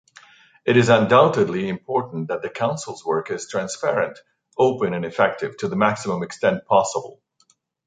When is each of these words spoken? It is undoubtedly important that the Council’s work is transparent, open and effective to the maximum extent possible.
It 0.65 0.77
is 0.77 0.89
undoubtedly 0.89 1.69
important 1.69 2.29
that 2.29 2.41
the 2.41 2.49
Council’s 2.49 3.05
work 3.05 3.29
is 3.29 3.47
transparent, 3.47 4.17
open 4.57 4.95
and 4.95 5.05
effective 5.05 5.55
to 5.57 5.67
the 5.67 5.75
maximum 5.75 6.23
extent 6.23 6.65
possible. 6.65 7.21